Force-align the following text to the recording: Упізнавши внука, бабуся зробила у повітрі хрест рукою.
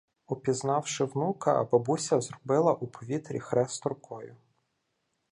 Упізнавши 0.27 1.05
внука, 1.05 1.63
бабуся 1.63 2.21
зробила 2.21 2.73
у 2.73 2.87
повітрі 2.87 3.39
хрест 3.39 3.85
рукою. 3.85 4.35